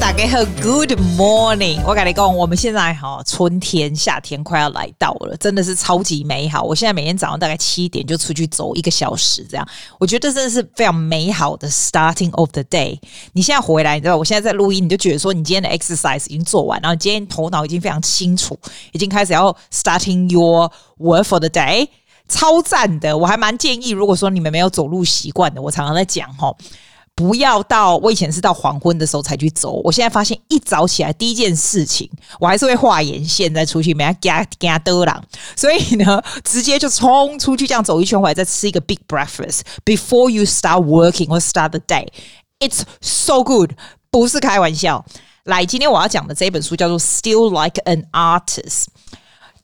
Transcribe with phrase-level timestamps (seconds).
[0.00, 1.80] 大家好，Good morning！
[1.86, 6.62] 我跟你讲，我们现在哈春天、夏天快要来到了，真的是超级美好。
[6.62, 9.66] 我现在每天早上大概七点就出去走一个小时，这样
[9.98, 12.98] 我觉得这真的是非常美好的 starting of the day。
[13.32, 18.58] 你现在回来，你知道我现在在录音，你就觉得说你今天的 exercise 已经做完，然后你今天头脑已经非常清楚，
[18.92, 21.88] 已经开始要 starting your work for the day，
[22.28, 23.16] 超赞的！
[23.16, 26.54] 我还蛮建议，如果说你们没有走路习惯的，我常常在讲哈。
[27.16, 35.22] 不要到我以前是到黄昏的时候才去走，我现在发现一早起来第一件事情，我还是会画眼线再出去，没加加多啦。
[35.54, 42.08] 所以呢，直接就冲出去这样走一圈，回来再吃一个 big breakfast before you start working or start the day.
[42.58, 43.72] It's so good，
[44.10, 45.04] 不是开玩笑。
[45.44, 48.86] 来，今天我要讲的这本书叫做《Still Like an Artist》。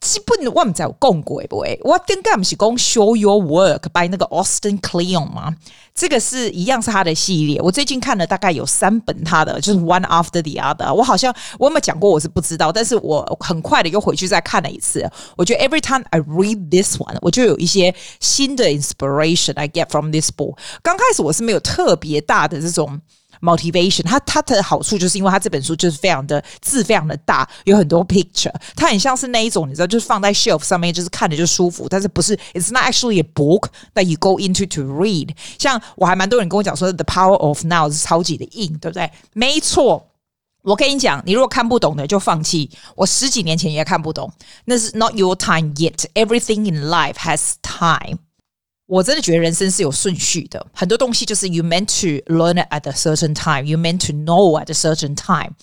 [0.00, 1.56] 基本我们在讲过不？
[1.82, 5.54] 我刚刚不是讲 Show Your Work by 那个 Austin Kleon 吗？
[5.94, 7.60] 这个是一样是他的系列。
[7.60, 10.94] 我最近看了大概有三本他的，就是 One After the Other。
[10.94, 12.08] 我好像我有没有讲过？
[12.08, 15.06] 我是不知道，但是我很快的又回去再看了一次。
[15.36, 20.56] 我觉得 Every time I read this one，我就有一些新的 inspiration I get from this book。
[20.82, 23.02] 刚开始我是没有特别大的这种。
[23.41, 35.35] Motivation，它它的好处就是因为它这本书就是非常的字非常的大，有很多 picture，它很像是那一种你知道，就是放在 shelf 上面，就是看着就舒服，但是不是，It's not actually a book that you go into to read。
[35.59, 39.11] 像我还蛮多人跟我讲说，The Power of Now 是超级的硬，对不对？
[39.33, 40.07] 没错，
[40.63, 42.71] 我跟你讲，你如果看不懂的就放弃。
[42.95, 44.31] 我十几年前也看不懂，
[44.63, 48.19] 那是 Not your time yet。Everything in life has time。
[48.89, 54.69] 我真的觉得人生是有顺序的，很多东西就是 you meant to learn it at a certain time, you meant to know at
[54.69, 55.55] a certain time。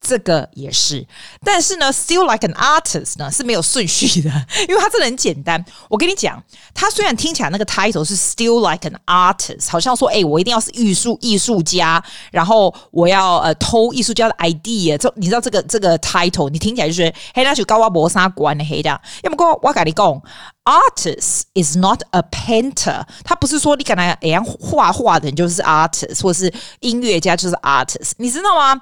[0.00, 1.06] 这个也是，
[1.44, 4.30] 但是呢，still like an artist 呢是没有顺序的，
[4.66, 5.62] 因为它真的很简单。
[5.90, 6.42] 我跟你讲，
[6.74, 12.02] 它虽然听起来那个 title 是 still like an artist，好像说，哎，我一定要是艺术艺术家，
[12.32, 14.96] 然后我要呃偷艺术家的 idea。
[14.96, 18.90] 这你知道这个这个 title，你听起来就是黑那就高瓦博沙关的黑的。
[19.22, 20.22] 要么讲我跟你讲
[20.64, 26.50] ，artist is not a painter，他不是说你可能哎样画画的人就是 artist，或是
[26.80, 28.80] 音乐家就是 artist，你知道吗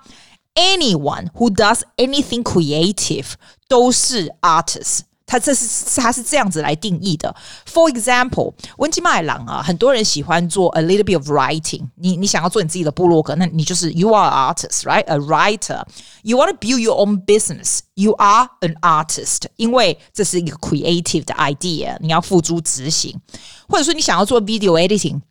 [0.58, 3.34] ？Anyone who does anything creative
[3.68, 7.36] 都是 artist，他这是他是这样子来定义的。
[7.66, 12.12] For example，温基麦郎啊，很多人喜欢做 a little bit of writing 你。
[12.12, 21.26] 你你想要做你自己的部落格，那你就是 you are an artist，right？A writer。You want to build your own business，you are an artist，因为这是一个 creative
[21.26, 23.20] 的 idea，你要付诸执行。
[23.68, 25.22] 或者说你想要做 video editing，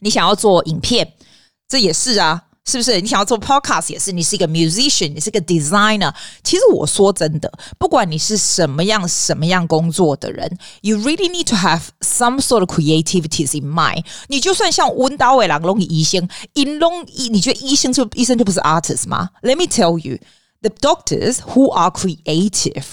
[0.00, 1.12] 你想要做影片，
[1.68, 2.42] 这也是啊。
[2.68, 4.10] 是不是你想要做 podcast 也是？
[4.10, 6.12] 你是一个 musician，你是个 designer。
[6.42, 14.04] 其实我说真的，不管你是什么样什么样工作的人，you really need to have some sort of creativities in mind。
[14.26, 19.30] 你就算像温刀伟郎龙医生，因龙医，你觉得医生就医生就不是 artist 吗？
[19.42, 20.18] Let me tell you,
[20.60, 22.84] the doctors who are creative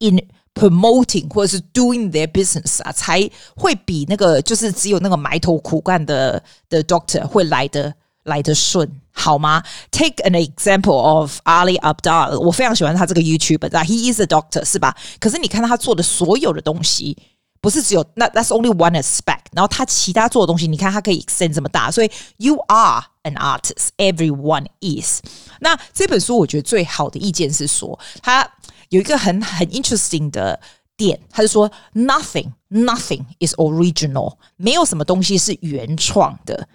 [0.00, 0.20] in
[0.52, 3.26] promoting 或者是 doing their business 啊，才
[3.56, 7.94] 会比那个就是只有那个埋头苦干的的 doctor 会来的
[8.28, 9.00] 来得顺。
[9.16, 9.62] 好吗？
[9.92, 14.96] Take an example of Ali Abdaal，我非常喜欢他这个 YouTuber，He is a doctor，是吧？
[15.20, 17.16] 可是你看他做的所有的东西，
[17.60, 19.44] 不是只有那，That's only one aspect。
[19.52, 25.20] 然后他其他做的东西，你看他可以 extend 这么大，所以 You are an artist，everyone is。
[25.60, 28.50] 那这本书我觉得最好的意见是说，他
[28.88, 30.58] 有一个很很 interesting 的
[30.96, 36.68] 点，他就说 Nothing，Nothing is original，没有什么东西是原创的。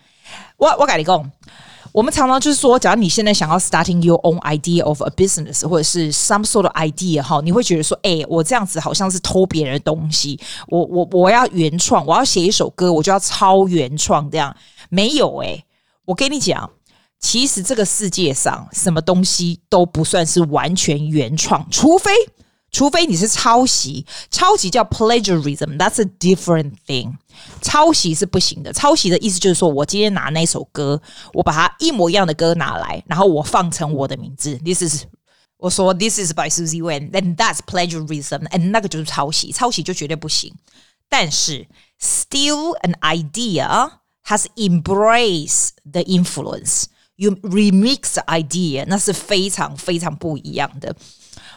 [0.57, 1.31] 我我跟你讲。
[1.93, 10.37] 我们常常就是说，假如你现在想要 starting your own idea of a business，或者是 some sort of idea 哈，你会觉得说，哎，我这样子好像是偷别人的东西，
[10.67, 14.53] 我我我要原创，我要写一首歌，我就要超原创这样。
[14.89, 15.63] 没有哎，
[16.05, 16.69] 我跟你讲，
[17.21, 22.11] 其实这个世界上什么东西都不算是完全原创，除非。
[22.74, 27.14] 除非你是抄袭，抄袭叫 plagiarism，that's a different thing。
[27.62, 31.02] 抄袭是不行的，抄袭的意思就是说我今天拿那首歌，
[31.34, 35.06] 我把它一模一样的歌拿来，然后我放成我的名字，this is
[35.58, 40.54] 我说 this is by Suzy Wen，then that's plagiarism，and 那个就是抄袭，抄袭就绝对不行。
[41.10, 41.68] 但是
[42.00, 43.94] steal an idea
[44.26, 50.96] has embraced the influence，you remix the idea，那是非常非常不一样的。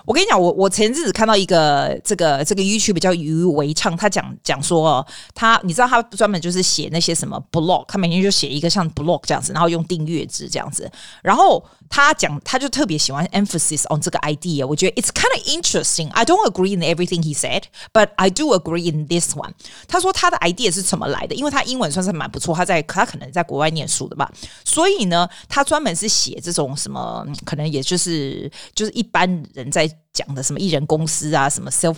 [0.08, 5.06] 我跟你讲，我我前阵子看到一个这个这个 YouTube 叫余维畅，他讲讲说哦，
[5.36, 10.90] 他你知道他专门就是写那些什么 blog，他每天就写一个像 blog 这样子，然后用订阅制这样子，
[11.22, 16.10] 然后他讲他就特别喜欢 emphasis on 这个 idea，我觉得 it's kind of interesting.
[16.12, 19.52] I don't agree in everything he said, but I do agree in this one.
[19.90, 21.36] 他说他的 idea 是怎么来的？
[21.36, 24.32] 因为他英文算是蛮不错，他在他可能在国外念书的吧，
[24.64, 31.96] 所以呢，他专门是写这种什么，可能也就是就是一般人在讲的什么艺人公司啊，什么 self，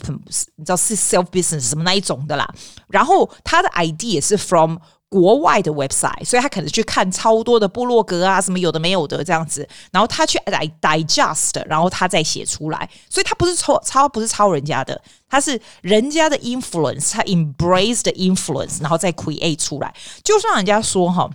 [0.56, 2.48] 你知道是 self business 什么那一种的啦。
[2.88, 19.92] 然后他的 idea 是 from 国外的 website，所以他可能去看超多的部落格啊，什么有的没有的这样子，然后他去来 digest，然后他再写出来，所以他不是抄抄，不是抄人家的，他是人家的 influence，他 embrace the influence，然后再 create 出来。
[20.24, 21.28] 就算人家说哈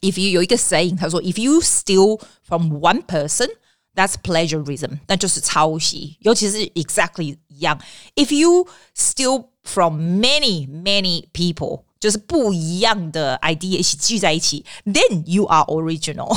[0.00, 3.50] ，if you 有一个 saying，他说 if you steal from one person
[3.95, 7.79] person，that's plagiarism，那就是抄袭，尤其是 exactly 一样，
[8.15, 11.83] if you steal from many many people。
[11.99, 16.33] 就是不一样的 idea 一起聚在一起，then you are original。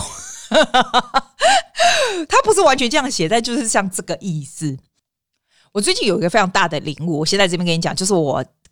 [2.29, 4.77] 他不是完全这样写，但就是像这个意思。
[5.71, 8.44] 我最近有一个非常大的领悟，我现在这边跟你讲，就是我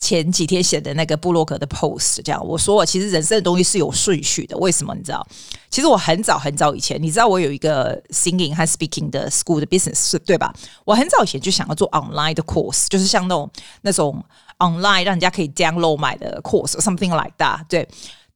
[0.00, 4.56] 前几天写的那个布洛克的 post，这样我说我其实人生的东西是有顺序的。
[4.56, 4.94] 为什么？
[4.94, 5.26] 你知道？
[5.70, 10.52] 其实我很早很早以前，你知道我有一个 singing 和 speaking 的 school 的 business，对吧？
[10.84, 13.50] 我很早以前就想要做 online 的 course，就是像那种
[13.82, 14.24] 那种。
[14.60, 17.88] online 让人家可以 download 买的 course something like that，对，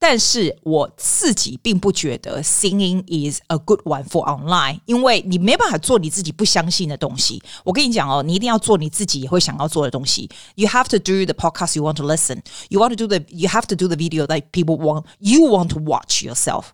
[0.06, 7.42] 但是我自己并不觉得 singing is a good one for online，因为你没办法做你自己不相信的东西。
[7.64, 10.28] 我跟你讲哦，你一定要做你自己也会想要做的东西。
[10.56, 12.42] You have to do the podcast you want to listen.
[12.68, 15.40] You want to do the you have to do the video that people want you
[15.40, 16.64] want to watch yourself.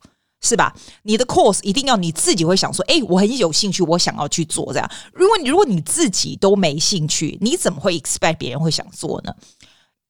[0.42, 0.74] 是吧？
[1.02, 4.90] 你的 course 一定要你自己会想说，诶，我很有兴趣，我想要去做这样。
[5.12, 9.32] 如果你如果你自己都没兴趣，你怎么会 expect 别人会想做呢？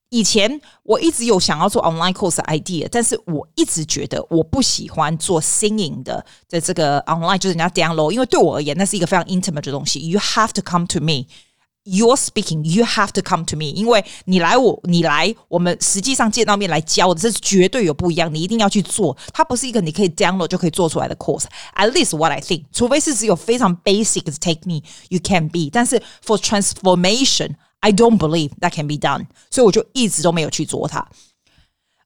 [0.10, 10.08] 以前我一直有想要做 online course idea，但是我一直觉得我不喜欢做 singing 的的这个 online，就是人家 download，因为对我而言那是一个非常 intimate 的东西。
[10.08, 18.34] You have to come to me。You're speaking, you have to come to me，因为你来我，你来我们实际上见到面来教的，这是绝对有不一样。
[18.34, 25.70] 你一定要去做，它不是一个你可以 download 就可以做出来的 course。At least what I think，除非是只有非常 basic 的 technique，you can be。
[25.72, 26.40] 但是 for
[27.80, 29.28] transformation，I don't believe that can be done。
[29.50, 31.08] 所以我就一直都没有去做它。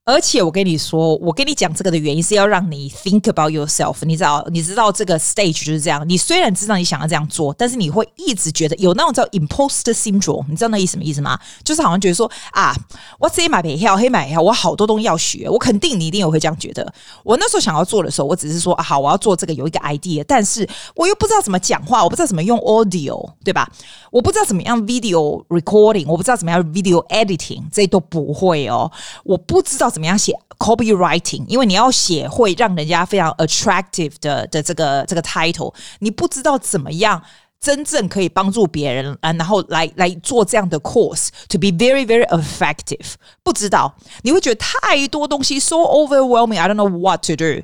[0.06, 3.97] 而且我跟你说，我跟你讲这个的原因是要让你 think about yourself。
[4.03, 6.06] 你知道，你知道这个 stage 就是这样。
[6.06, 10.45] 你虽然知道你想要这样做，但是你会一直觉得有那种叫 imposter syndrome。
[10.51, 11.39] 你知道那意思什么意思吗？
[11.65, 12.77] 就是好像觉得说啊，
[13.19, 15.49] 我自己买票，黑买票，我好多东西要学。
[15.49, 16.87] 我肯定你一定也会这样觉得。
[17.23, 23.67] 我那时候想要做的时候，我只是说啊，好，我要做这个有一个 idea，但是我又不知道怎么讲话，我不知道怎么用 audio，对吧？
[24.11, 28.93] 我不知道怎么样 video recording，我不知道怎么样 video editing，这都不会哦。
[29.25, 29.94] 我不知道。
[29.94, 31.46] 怎么样写 copywriting？
[31.46, 37.23] 因为你要写会让人家非常 attractive 的的这个这个 title，你不知道怎么样
[37.61, 43.14] 真正可以帮助别人啊，然后来来做这样的 course to be very very effective。
[43.44, 46.58] 不知道你会觉得太多东西 so overwhelming。
[46.58, 47.62] I don't know what to do，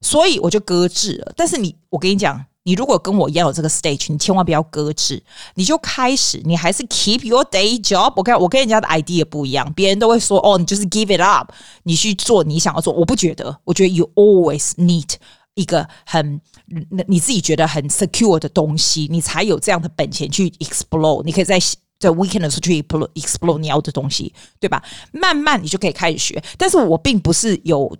[0.00, 1.32] 所以我就搁置了。
[1.36, 2.46] 但是你，我跟你讲。
[2.68, 5.22] 你如果跟我一样有这个 stage，你千万不要搁置，
[5.54, 8.12] 你就开始，你还是 keep your day job。
[8.14, 11.50] 我看我跟人家的 idea 不一样，别人都会说哦，你就是 give it up，
[11.84, 12.92] 你去做你想要做。
[12.92, 15.14] 我不觉得，我觉得 you always need
[15.54, 16.38] 一个很
[17.06, 21.24] 你自己觉得很 secure 的东西，你才有这样的本钱去 explore。
[21.24, 21.58] 你可以在
[21.98, 22.82] 在 weekend 的时候去
[23.14, 24.84] explore 你要的东西，对吧？
[25.10, 26.44] 慢慢你就可以开始学。
[26.58, 27.96] 但是我并不是有。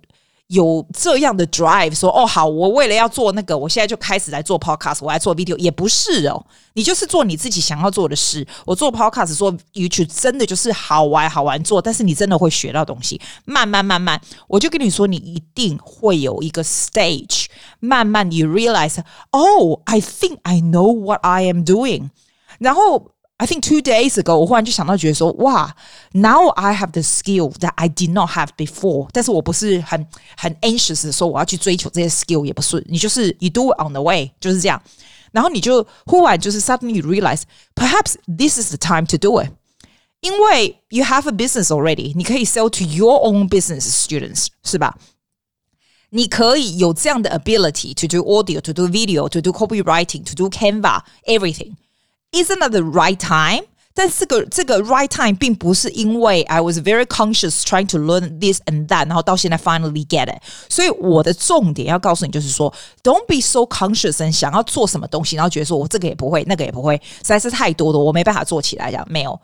[0.49, 8.45] 有这样的 drive，说哦好，我为了要做那个，我现在就开始来做 podcast，我来做 video，也不是哦，你就是做你自己想要做的事。
[8.65, 13.21] 我做 podcast 做 YouTube 真的就是好玩好玩做，但是你真的会学到东西。
[13.45, 17.45] 慢慢慢慢，我就跟你说，你一定会有一个 stage，
[17.79, 22.09] 慢慢你 realize，oh I think I know what I am doing，
[22.57, 23.11] 然后。
[23.38, 25.74] I think two days ago，我忽然就想到，觉得说，哇，
[26.12, 29.08] Now I have the skill that I did not have before。
[29.12, 32.82] 但是我不是很很 anxious 的说我要去追求这些 skill，也不是。
[32.88, 34.80] 你就是 you do it on the way，就是这样。
[35.32, 39.50] 然后你就忽然就是 suddenly realize，perhaps this is the time to do it，
[40.20, 44.96] 因为 you have a business already，你可以 sell to your own business students，是吧？
[46.10, 51.74] 你可以有这样的 ability to do audio，to do video，to do copywriting，to do Canva，everything。
[52.32, 57.98] Isn't that the right time 但这个这个 right time 并不是因为 I was very conscious trying to
[57.98, 60.42] learn this and that，然后到现在 finally get it。
[60.68, 62.74] 所以我的重点要告诉你就是说，
[63.04, 68.90] Don't be so conscious，想要做什么东西，然后觉得说我这个也不会，那个也不会，实在是太多的，我没办法做起来。
[68.90, 69.40] 这样没有，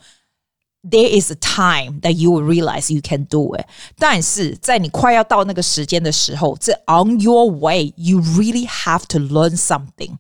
[0.83, 3.67] There is a time that you will realize you can do it。
[4.01, 10.17] 但是在你快要到那个时间的时候，这 on your way，you really have to learn something。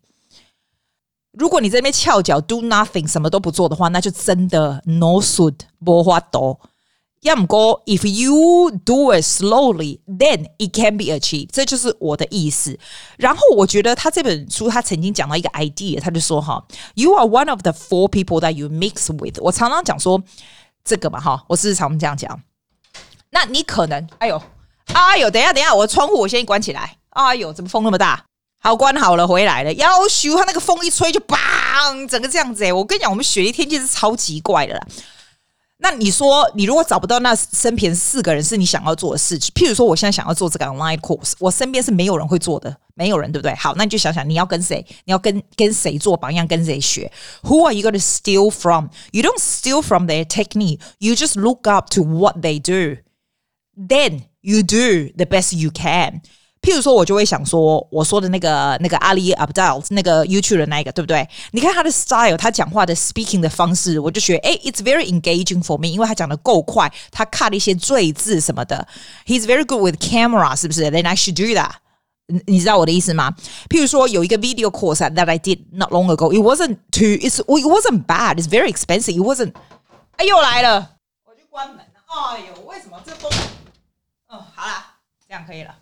[1.37, 6.59] 如果你在那边翘脚 do nothing 什么都不做的话，那就真的 no suit 无法度。
[7.21, 11.49] 要么过 if you do it slowly, then it can be achieved。
[11.51, 12.77] 这就是我的意思。
[13.17, 16.63] 然后我觉得他这本书他曾经讲到一个 idea，他就说哈
[16.93, 19.39] ，you are one of the four people that you mix with。
[19.41, 20.21] 我常常讲说
[20.83, 22.39] 这个嘛哈，我是常这样讲。
[23.31, 24.39] 那你可能，哎呦，
[24.93, 26.97] 哎呦，等下，等下，我的窗户我先关起来。
[27.09, 28.23] 哎呦，怎么风那么大？
[28.65, 29.71] 好，关好了，回来了。
[29.73, 32.73] 要修，他那个风一吹就砰，整个这样子哎！
[32.73, 34.87] 我跟你讲，我们雪梨天气是超级怪的啦。
[35.77, 43.53] 那你说，你如果找不到那身边四个人是你想要做的事情，譬如说，我现在想要做这个 online course，我身边是没有人会做的，没有人，对不对？
[43.53, 44.83] 好，那你就想想，你要跟谁？
[45.03, 46.47] 你要跟跟谁做榜样？
[46.47, 47.11] 跟谁学
[47.43, 48.87] ？Who are you going to steal from?
[49.11, 50.79] You don't steal from their technique.
[50.97, 53.03] You just look up to what they do.
[53.77, 56.21] Then you do the best you can.
[56.65, 61.29] 譬如说，我就会想说，我说的那个那个阿里 a b d l 那个 YouTube 的那个，对不对？
[61.51, 68.87] 你看他的 style，他讲话的 speaking 的方式，我就觉得，哎，it's very engaging for me，因为他讲的够快，他 cut 一些赘字什么的。
[69.27, 71.73] He's very good with camera，是不是？Then I should do that。
[72.25, 73.35] 你你知道我的意思吗？
[73.69, 79.21] 譬如说，有一个 video course that I did not long ago，it wasn't too，it's it wasn't bad，it's very expensive，it
[79.21, 79.53] wasn't。
[80.15, 80.95] 哎，又来了，
[81.25, 81.83] 我就关门了。
[82.07, 83.31] 哎呦，为什么这风？
[84.29, 84.95] 哦，好啦，
[85.27, 85.75] 这样可以了。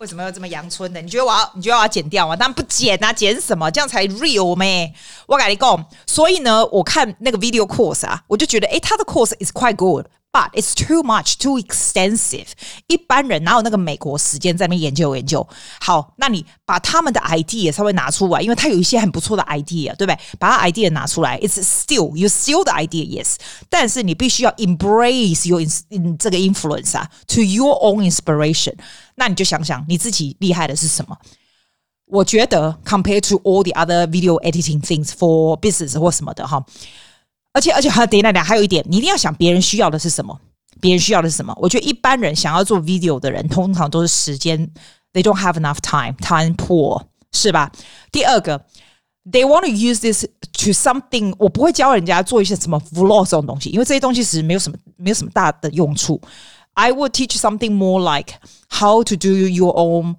[0.00, 1.00] 为什么要这么阳春的？
[1.02, 2.36] 你觉得我要，你觉得我要剪掉吗？
[2.36, 3.68] 当然不剪啊，剪什么？
[3.70, 4.92] 这样才 real 咩？
[5.26, 10.06] 我跟你讲，所以呢，我看那个 video course 啊，我就觉得，诶，他的 course is quite good。
[10.37, 12.47] But it's too much, too extensive。
[12.87, 15.47] 一般人哪有那个美国时间在那边研究研究？
[15.79, 20.17] 好，那你把他们的 idea 稍微拿出来，因为他有一些很不错的 idea，对不对？
[20.39, 23.35] 把他 idea 拿出来，it's still you steal the idea, yes。
[23.69, 28.73] 但是你必须要 embrace your in 这个 influence 啊，to your own inspiration。
[29.13, 31.15] 那你就想想你自己厉害的是什么？
[32.07, 36.65] 我觉得 compared to all the other video editing things for business 或什么的哈。
[37.53, 40.39] 而且而且还有点点点，还有一点，你一定要想别人需要的是什么？
[40.81, 41.55] 别人需要的是什么？
[41.61, 44.67] 我觉得一般人想要做 video 的人，通常都是时间，
[45.13, 47.71] they don't have enough time，time poor，是吧？
[48.11, 48.59] 第二个，
[49.31, 56.19] they want to use this to something，我不会教人家做一些什么 vlog 这种东西，因为这些东西其实没有什么没有什么大的用处。
[56.73, 58.33] I would teach something more like
[58.69, 60.15] how to do your own。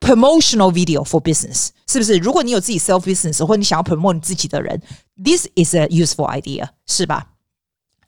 [0.00, 2.18] Promotional video for business 是不是？
[2.18, 4.82] 如果你有自己 self business，或者你想要 promote 你自己的人，
[5.16, 7.28] this is a useful idea，是吧？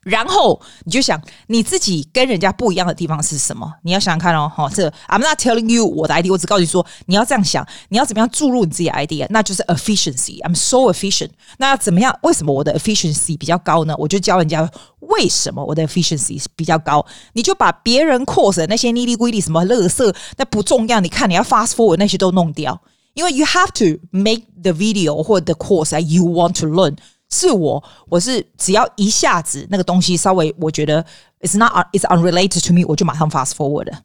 [0.02, 3.72] 然后你就想你自己跟人家不一样的地方是什么？
[3.82, 10.42] 你要想想看哦，哈，这 I'm not telling you 我的 idea，我只告诉你说你要这样想，你要怎么样注入你自己的 idea，那就是 efficiency。
[10.42, 11.30] I'm so efficient。
[11.58, 12.18] 那怎么样？
[12.22, 13.94] 为什么我的 efficiency 比较高呢？
[13.96, 14.68] 我就教人家
[15.00, 17.04] 为什么我的 efficiency 比较高。
[17.34, 20.98] 你就把别人 course 的那些叽里呱哩什么垃圾，那不重要。
[20.98, 22.82] 你看你要 fast forward 那些都弄掉，
[23.14, 26.96] 因为 you have to make the video 或 the course that you want to learn。
[27.32, 31.02] 是我，我是只要一下子那个东西稍微，我觉得
[31.40, 34.00] it's not it's unrelated to me，我就马上 fast forward 了，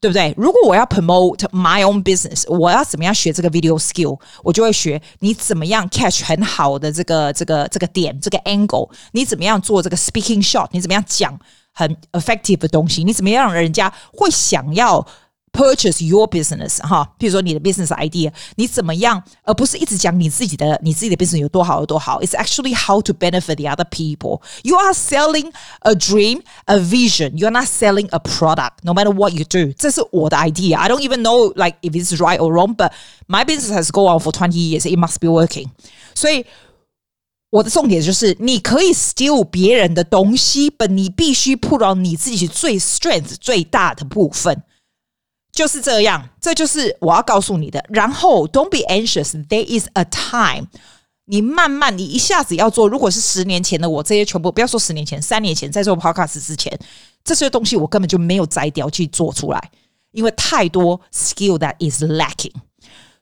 [0.00, 0.32] 对不对？
[0.36, 11.36] 如果我要 promote my own business，我要怎么样学这个 video skill，我就会学你怎么样 catch 很好的这个这个这个点，这个 angle，你怎么样做这个 speaking shot，你怎么样讲
[11.72, 15.04] 很 effective 的东西，你怎么样让人家会想要。
[15.53, 22.19] Purchase your business 哈，比如说你的 business idea，你怎么样，而不是一直讲你自己的你自己的 business 有多好有多好。
[22.21, 24.41] It's actually how to benefit the other people.
[24.61, 27.37] You are selling a dream, a vision.
[27.37, 28.83] You are not selling a product.
[28.83, 30.77] No matter what you do，这是我的 idea.
[30.77, 32.91] I don't even know like if it's right or wrong, but
[33.27, 34.85] my business has gone on for twenty years.
[34.85, 35.69] It must be working.
[36.13, 36.45] 所以
[37.49, 44.61] 我的重点就是，你可以 steal 别人的东西，but 你必须 put on 你自己最 strength 最大的部分。
[45.52, 47.84] 就是这样，这就是我要告诉你的。
[47.90, 49.32] 然后，Don't be anxious.
[49.48, 50.66] There is a time.
[51.26, 52.88] 你慢慢，你一下子要做。
[52.88, 56.76] 如果是十年前的我，这些全部不要说十年前，三年前在做 Podcast 之前，
[57.22, 59.70] 这些东西我根本就没有摘掉去做出来，
[60.10, 62.52] 因为太多 skill that is lacking。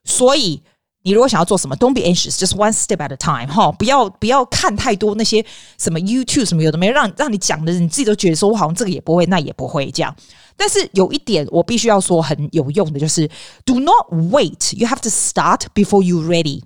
[0.05, 0.63] 所以。
[1.03, 5.45] 你如果想要做什么，Don't be anxious, just one step at a time，哈，不要不要看太多那些
[5.79, 10.15] 什么 YouTube 什么有的没，让让你讲的你自己都觉得说我好像这个也不会，那也不会这样。
[10.57, 13.27] 但是有一点我必须要说很有用的就是
[13.65, 16.63] ，Do not wait, you have to start before you ready。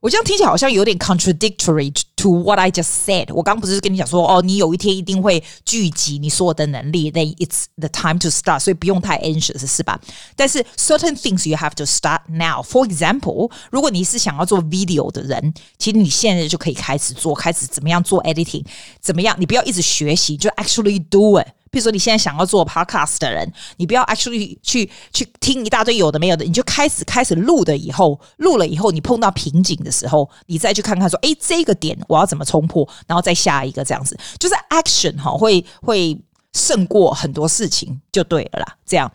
[0.00, 3.32] 我这样听起来好像有点 contradictory to what I just said。
[3.32, 10.00] 我刚刚不是跟你讲说，哦，你有一天一定会聚集你所有的能力，then it's the time to start，所以不用太 anxious，是吧？
[10.34, 18.64] 但是 certain things you have to start now。For example，如果你是想要做 video 的人，其实你现在就可以开始做，开始怎么样做 editing，
[19.00, 19.36] 怎么样？
[19.38, 21.46] 你不要一直学习，就 actually do it。
[21.71, 27.77] 比如说，你现在想要做 podcast 的人，你不要 actually 去去听一大堆有的没有的，你就开始开始录的。
[27.77, 36.19] 以后录了以后，你碰到瓶颈的时候，你再去看看说，哎，这个点我要怎么冲破，然后再下一个这样子，就是 action 哈，会会
[36.53, 38.75] 胜过很多事情就对了啦。
[38.85, 39.11] 这样，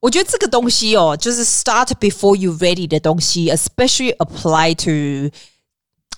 [0.00, 5.30] 我觉得这个东西哦，就是 start before you ready 的东西，especially apply to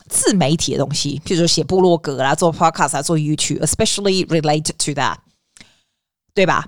[0.09, 5.17] 自媒体的东西，譬如说写部落格啦、做 podcast 啊、做 YouTube，especially related to that。
[6.39, 6.65] 对吧？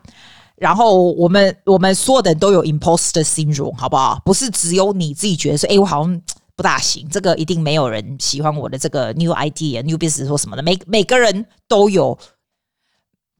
[0.56, 4.20] 然后我们我们所有的人都有 imposter syndrome，好不好？
[4.24, 6.20] 不是只有你自己觉得说，哎，我好像
[6.56, 10.62] 不大行，这个一定没有人喜欢我的这个 new idea、new business 或什么的。
[10.64, 12.18] 每每个人都有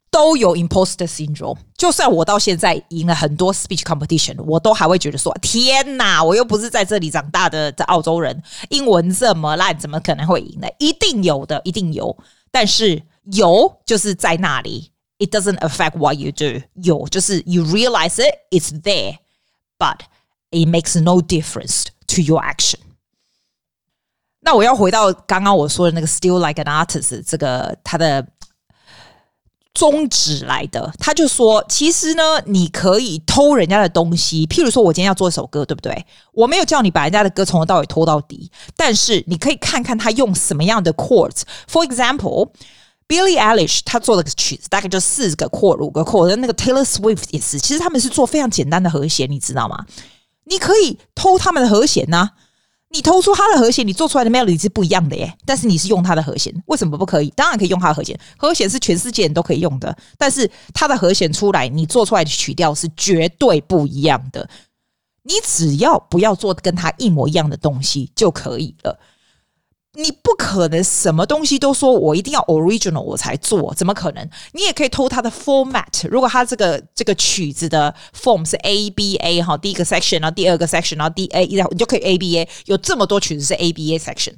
[0.09, 1.59] 都有 imposter syndrome。
[1.77, 10.69] 就算我到现在赢了很多 speech competition，我都还会觉得说，天哪，我又不是在这里长大的的澳洲人，英文这么烂，怎么可能会赢呢？
[10.79, 12.17] 一定有的，一定有。
[12.53, 14.91] 但是有就是在那里。
[15.20, 16.62] It doesn't affect what you do.
[16.74, 19.20] 有就是 you realize it, it's there,
[19.80, 20.00] but
[20.50, 22.80] it makes no difference to your action.
[24.42, 28.28] 那我要回到刚刚我说的那个 still like an artist 这个他的
[29.74, 30.92] 宗旨来的。
[31.00, 34.46] 他就说，其实呢，你可以偷人家的东西。
[34.46, 36.06] 譬如说，我今天要做一首歌，对不对？
[36.34, 42.50] 我没有叫你把人家的歌从头到尾拖到底，但是你可以看看他用什么样的 chords。For example。
[43.11, 49.85] Billie Eilish 他做的曲子大概就四个 chord 五个 chord，那个 Taylor Swift 也是，其实他们是做非常简单的和弦，你知道吗？
[50.45, 52.31] 你可以偷他们的和弦呐、
[52.91, 55.37] 你偷出他的和弦，你做出来的 melody 是不一样的耶。
[55.45, 57.33] 但是你是用他的和弦，为什么不可以？
[57.35, 59.97] 当然可以用他的和弦，和弦是全世界人都可以用的。
[60.17, 64.49] 但是他的和弦出来，你做出来的曲调是绝对不一样的。
[65.25, 68.99] 你只要不要做跟他一模一样的东西就可以了。
[69.95, 74.25] 你不可能什么东西都说我一定要 original 我才做，怎么可能？
[74.53, 76.09] 你也可以偷他的 format。
[76.09, 82.49] 如果他这个这个曲子的 form 是 A B A 哈，第一个 section，然后第二个 section，然后 D A，然后你就可以 A B A。
[82.67, 84.35] 有这么多曲子是 A B A section，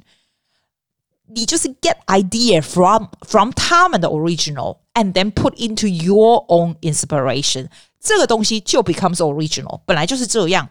[1.27, 7.67] 你就是 get idea from from 他们的 original，and then put into your own inspiration。
[8.01, 10.67] 这个东西就 becomes original，本来就是这样。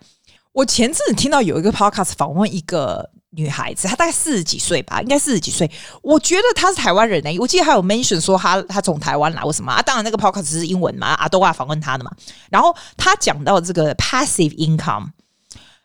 [0.51, 3.11] 我前阵子听到有一个 podcast 访问一个。
[3.35, 5.71] 女孩子，她大概四十几岁吧，应该四十几岁。
[6.03, 9.81] 我觉得她是台湾人呢、我记得还有 mention 说她她从台湾来，为什么啊？
[9.83, 12.11] 当然那个 podcast 是英文嘛，阿多瓦访问她的嘛。
[12.51, 15.09] 然后她讲到这个 passive income，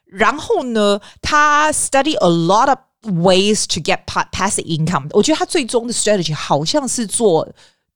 [0.05, 2.77] 然后呢，她 study a lot of
[3.13, 5.07] ways to get passive income。
[5.11, 7.47] 我觉得她最终的 strategy 好像是做。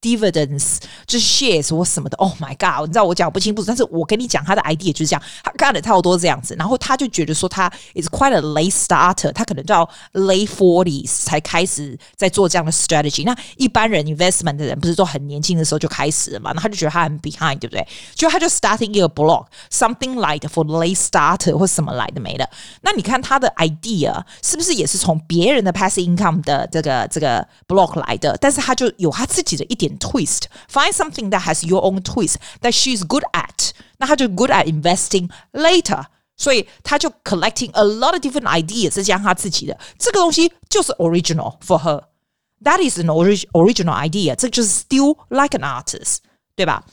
[0.02, 2.88] Dividends 就是 shares 或什么的，Oh my God！
[2.88, 13.24] 你知道我讲不清不楚，但是我跟你讲他的 idea 就是这样，他干了差不多这样子，然后他就觉得说他 is quite a late starter，他可能到 late forties 才开始在做这样的 strategy。
[13.24, 16.52] 那一般人 investment 的人不是都很年轻的时候就开始了嘛？
[16.56, 17.88] 那他就觉得他很 behind，对不对？
[18.16, 22.50] 就他就 starting 一个 blog，something like for late starter 或什么来的没的。
[22.82, 28.36] 那你看他的 idea 是不是也是从别人的 passive income 的这个这个 blog 来的？
[28.42, 29.90] 但是他就有他自己的一点。
[29.99, 33.70] twist, find something that has your own twist that she's good at。
[33.99, 36.05] 那她就 good at investing later，
[36.37, 45.18] 所以她就 collecting a lot of different ideas，再加上她自己的这个东西就是 original for her。That is an orig original idea，这就是 still
[45.29, 46.18] like an artist，
[46.55, 46.85] 对吧？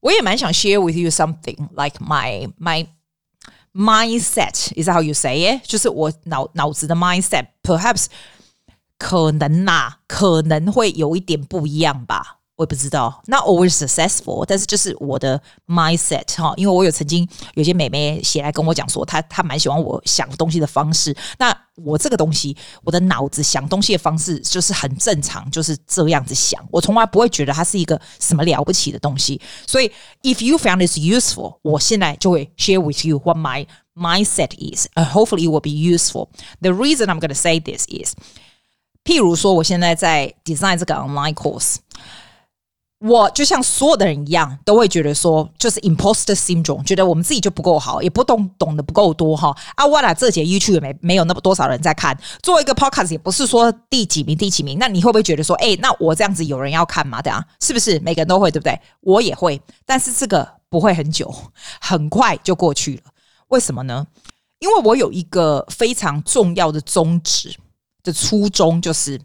[0.00, 2.86] 我也蛮想 share with you something like my my
[3.74, 4.72] mindset.
[4.76, 5.66] Is that how you say it？
[5.66, 8.06] 就是我脑脑子的 mindset，perhaps。
[9.03, 13.21] 可能呐、可能会有一点不一样吧，我也不知道。
[13.27, 21.13] Not always successful，但是就是我的 mindset 哈，因为我有曾经有些美眉写来跟我讲说，她她蛮喜欢我想东西的方式。
[21.37, 26.65] 那我这个东西，我的脑子想东西的方式就是很正常，就是这样子想。
[26.71, 29.41] 我从来不会觉得它是一个什么了不起的东西。
[29.67, 35.71] 所以，if you found this useful，我现在就会 share with you what my mindset is，and hopefully it will be
[35.71, 36.29] useful.
[36.61, 38.15] The reason I'm going to say this is
[39.03, 41.75] 譬如说，我现在在 design 这个 online course，
[42.99, 49.53] 我就像所有的人一样，都会觉得说，就是 imposter syndrome，觉得我们自己就不够好，也不懂懂得不够多哈。
[49.75, 54.79] 啊，我俩这节 YouTube 没没有那么多少人在看，做一个 podcast 也不是说第几名第几名。
[54.79, 57.21] 那你会不会觉得说，哎，那我这样子有人要看吗？
[57.21, 58.79] 对啊，是不是每个人都会，对不对？
[59.01, 61.29] 我也会，但是这个不会很久，
[61.81, 63.11] 很快就过去了。
[63.49, 64.07] 为什么呢？
[64.59, 67.53] 因为我有一个非常重要的宗旨
[68.02, 69.20] 的初衷，就是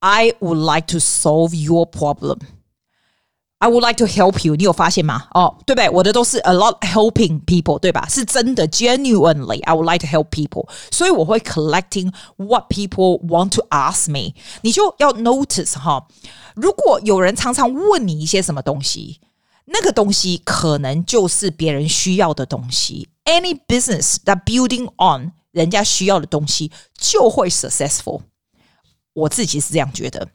[0.00, 5.28] I would like to solve your problem。I would like to help you，你有发现吗？
[5.32, 5.90] 哦，对不对？
[5.90, 8.08] 我的都是 a lot helping people，对吧？
[8.08, 14.32] 是真的，genuinely。I would like to help people，所以我会 collecting what people want to ask me。
[14.62, 16.08] 你就要 notice 哈，
[16.54, 19.20] 如果有人常常问你一些什么东西，
[19.66, 23.10] 那个东西可能就是别人需要的东西。
[23.26, 28.21] Any business that building on 人家需要的东西，就会 successful。
[29.13, 30.27] 我自己是这样觉得。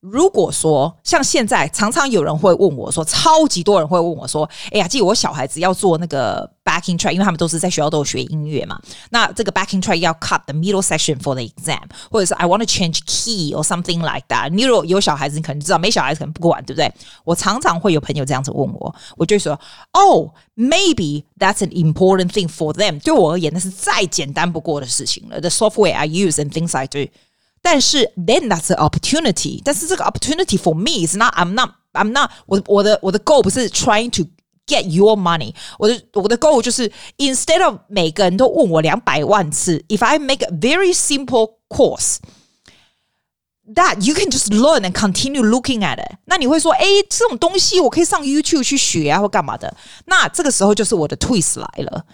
[0.00, 8.78] 如果说像现在，常常有人会问我说，超级多人会问我说：“哎呀，记得我小孩子要做那个 backing track，因为他们都是在学校都有学音乐嘛。
[9.10, 13.52] 那这个 backing track 要 cut the middle section for the exam，或者是 I want to change key
[13.52, 14.50] or something like that。
[14.50, 16.92] 你如果有小孩子，你可能知道；没小孩子可能不管，对不对？
[17.24, 25.40] 我常常会有朋友这样子问我，我就说：“Oh, maybe that's an important thing for them。”对我而言，那是再简单不过的事情了。
[25.40, 27.10] The software I use and things I do。
[27.62, 29.60] 但是，then that's an opportunity。
[29.64, 31.34] 但是这个 opportunity for me is not.
[31.34, 31.70] I'm not.
[31.92, 32.30] I'm not.
[32.46, 34.28] 我我的我的 goal 不是 trying to
[34.66, 35.52] get your money。
[35.78, 42.18] 我的我的 goal 就是 instead of 每个人都问我两百万次，if I make a very simple course
[43.74, 46.18] that you can just learn and continue looking at it。
[46.26, 49.76] 那你会说，哎，这种东西我可以上 YouTube 去学啊，或干嘛的？
[50.04, 52.04] 那这个时候就是我的 twist 来了。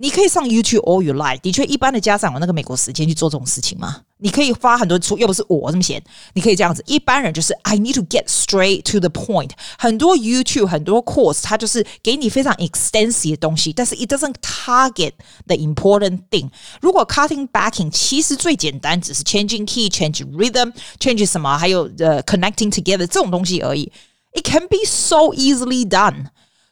[0.00, 1.38] 你可以上 YouTube all you like。
[1.38, 4.02] 的确，一般的家长有那个美国时间去做这种事情吗？
[4.18, 6.02] 你可以发很多出，又不是我这么闲。
[6.34, 9.52] 你可以这样子，一般人就是 I need to get straight to the point。
[9.78, 15.12] 很多 YouTube 很多 course，它就是给你非常 extensive 的东西，但是 it doesn't target
[15.46, 16.50] the important thing。
[16.82, 23.90] 如果 cutting backing 其实最简单，只是 changing key、change rhythm、change 什么，还有呃、uh, connecting together 这种东西而已。
[24.32, 26.26] It can be so easily done。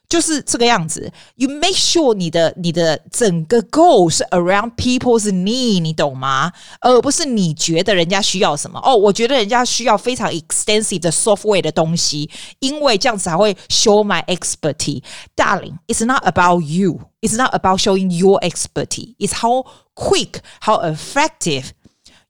[0.09, 6.53] 就是这个样子，You make sure 你的你的整个 goal 是 around people's need，你懂吗？
[6.81, 8.95] 而不是你觉得人家需要什么哦？
[8.95, 17.01] 我觉得人家需要非常 extensive 的 software 的东西，因为这样子才会 show my expertise。Darling, it's not about you.
[17.23, 19.15] It's not about showing your expertise.
[19.19, 21.71] It's how quick, how effective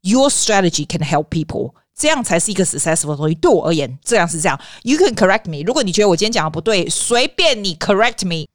[0.01, 1.73] your strategy can help people.
[1.95, 3.35] 这样才是一个 successful 的东西。
[3.35, 4.59] 对我而言，这样是这样。
[4.83, 5.63] You can correct me。
[5.65, 8.47] 如果你觉得我今天讲的不对，随便你 correct me。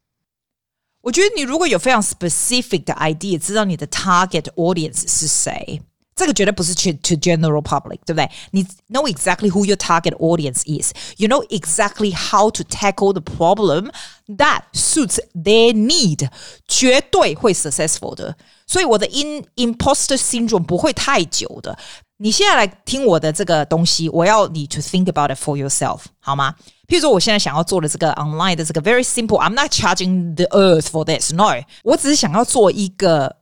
[1.01, 5.81] 我觉得你如果有非常 specific 的 idea，知道你的 target audience 是谁，
[6.15, 8.29] 这个绝对不是 to to general public，对不对？
[8.51, 13.89] 你 know exactly who your target audience is。You know exactly how to tackle the problem
[14.27, 16.29] that suits their need，
[16.67, 18.37] 绝对会 successful 的。
[18.65, 21.77] 所以我的 in imposter syndrome 不会太久的。
[22.17, 26.53] 你现在来听我的这个东西，我要你 to think about it for yourself，好吗？
[26.87, 33.37] 譬如说，我现在想要做的这个 online 的这个 very simple，I'm not charging the earth for this，no，我只是想要做一个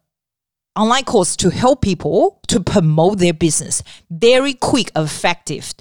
[0.75, 5.71] online course to help people to promote their business，very quick, effective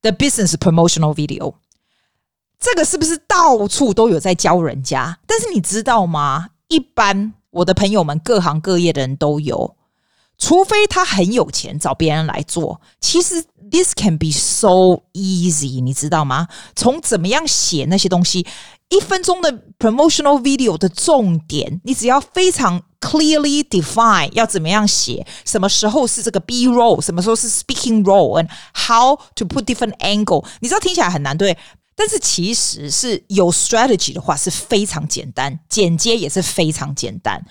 [0.00, 1.54] the business promotional video。
[2.58, 5.18] 这个是不是到处都有在教人家？
[5.26, 6.48] 但是你知道吗？
[6.68, 9.75] 一般 我的朋友们，各行各业的人都有。
[10.37, 12.79] 除非他很有钱，找别人来做。
[13.01, 16.47] 其实 this can be so easy，你知道吗？
[16.77, 18.47] 从怎么样写那些东西，
[18.87, 28.47] 一分钟的 promotional video 的重点，你只要非常 clearly define 要怎么样写，什么时候是这个 B role，什么时候是 speaking role，and
[28.87, 30.45] how to put different angle。
[30.61, 31.57] 你知道听起来很难，对？
[31.99, 37.45] 但是其实是有 strategy 的话是非常简单，剪接也是非常简单。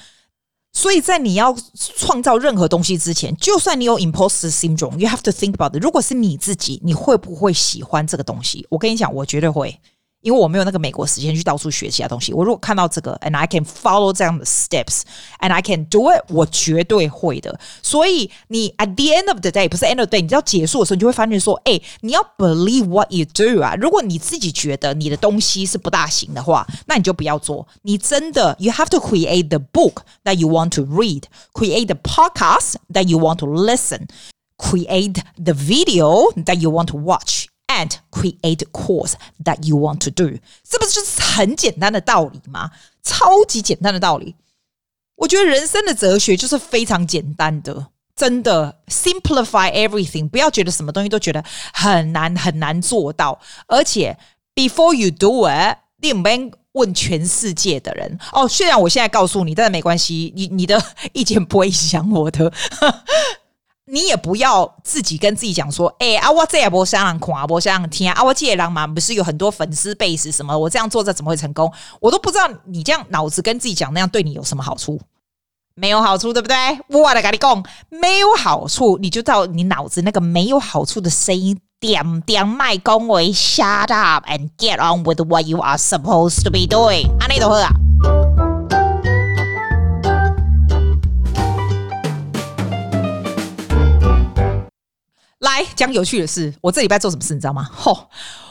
[0.72, 1.54] 所以在你要
[1.98, 5.82] 创造任何东西之前，就算你有 imposter syndrome，you have to think about it。
[5.84, 8.66] 如果是你自己，你会不会喜欢这个东西？
[8.70, 9.78] 我跟你讲，我绝对会。
[10.27, 12.33] 因为我没有那个美国时间去到处学其他东西。
[12.33, 17.59] 我如果看到这个，and I can follow 这样的 steps，and I can do it，我绝对会的。
[17.81, 23.75] 所以你 at the end of the day，不是 end of the day，你知道结束的时候，你就会发现说，哎，你要 believe what you do 啊。
[23.75, 27.67] 如果你自己觉得你的东西是不大行的话，那你就不要做。
[27.81, 33.35] 你真的，you have to create the book that you want to read，create the podcast that you want
[33.39, 37.46] to listen，create the video that you want to watch。
[37.78, 39.12] And create course
[39.44, 40.38] that you want to do，
[40.68, 42.72] 这不是就是很简单的道理吗？
[43.04, 44.34] 超级简单的道理。
[45.14, 47.86] 我觉得人生的哲学就是非常简单的，
[48.16, 50.28] 真的 simplify everything。
[50.28, 53.38] 不要觉得什么东西都觉得很难很难做到。
[53.68, 54.18] 而且
[54.56, 58.48] before you do it，你不用问全世界的人哦。
[58.48, 62.52] 虽然我现在告诉你，但是没关系，你你的意见不会影响我的。
[63.90, 71.72] 你也不要自己跟自己讲说，哎、欸、啊，我这也不想让看，不想让听啊，我这也让嘛，不是有很多粉丝 base 什么，我这样做这怎么会成功？
[72.00, 75.00] 我都不知道你这样脑子跟自己讲那样对你有什么好处？
[75.74, 76.56] 没有好处，对不对？
[76.88, 87.87] 我来跟你讲，没有好处，你就到你脑子那个没有好处的声音点点麦恭维，shut up and get on with what you are supposed to be doing，安内都好啊。
[95.40, 97.68] 来讲有趣的事，我这礼拜做什么事，你知道吗？
[97.72, 98.08] 吼，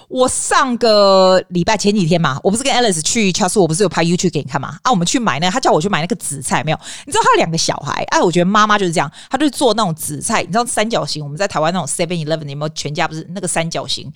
[0.08, 4.78] 我上个礼拜前几天嘛，我不是跟 Alice 去超市，我不是有拍 YouTube 给你看嘛？
[4.84, 6.80] 啊，我们去买呢，他叫我去买那个紫菜，没有？
[7.06, 12.70] 你知道他两个小孩，哎、我觉得妈妈就是这样，他就做那种紫菜，你知道三角形，我们在台湾那种 Seven Eleven 有没有？
[12.70, 14.10] 全家不是那个三角形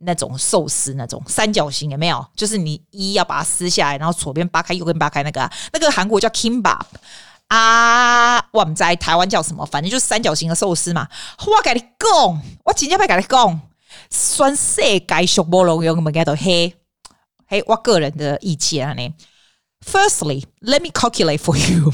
[0.00, 2.24] 那种寿司那种三角形有没有？
[2.36, 6.84] 就是你一要把它撕下来，然后左边扒开，右边扒开那个、啊，那个韩国叫 Kimbap。
[7.54, 9.64] 啊，我们在台湾叫什么？
[9.64, 11.06] 反正就是三角形的寿司嘛。
[11.46, 13.60] 我跟你讲，我今天要跟你讲，
[14.10, 16.74] 算世界上没路用，我们叫做黑
[17.46, 17.62] 黑。
[17.68, 19.14] 我个人的意见啊，呢。
[19.86, 21.92] Firstly, let me calculate for you。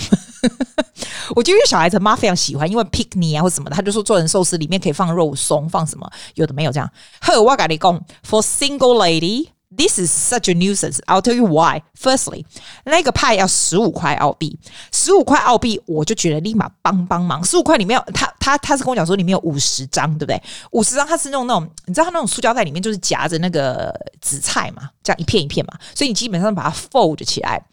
[1.36, 6.90] 我就因为小孩子妈非常喜欢，因为 picnic 啊或什么的，他就说做成寿司里面可以放肉松，放什么有的没有这样。
[7.20, 9.48] 呵，我跟你讲，for single lady。
[9.76, 10.98] This is such a nuisance.
[11.06, 11.82] I'll tell you why.
[11.96, 12.44] Firstly，
[12.84, 14.58] 那个派要十五块澳币，
[14.92, 17.42] 十五块澳币，我就觉得立马帮帮忙。
[17.44, 20.42] 十五块里面有他他他是跟我讲说里面有五十张，对不对？
[20.72, 27.64] 五十张他是用那种，你知道他那种塑胶袋里面就是夹着那个紫菜嘛，这样一片一片嘛，所以你基本上把它 fold 起来。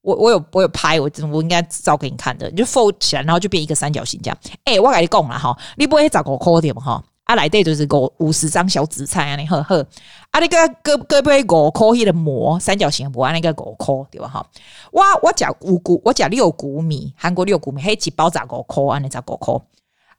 [0.00, 4.38] 我我有我有拍，我我应该照给你看的，你就 fold 起来，然后就变一个三角形这样。
[4.64, 7.02] 哎、欸，我跟你讲了哈，你不会找个缺点哈？
[7.28, 9.86] 啊，来对就是五五十张小紫菜啊，你呵呵，
[10.30, 14.26] 啊，那个个个杯五箍迄个膜三角形的膜啊，那个五箍对吧？
[14.26, 14.46] 哈，
[14.90, 19.60] 我我食五谷，我讲六谷米，韩国六谷米，还一包十五颗啊，那十五箍。